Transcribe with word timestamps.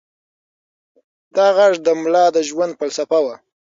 دا 1.35 1.47
غږ 1.57 1.73
د 1.85 1.87
ملا 2.01 2.25
د 2.35 2.37
ژوند 2.49 2.73
فلسفه 2.79 3.19
وه. 3.25 3.35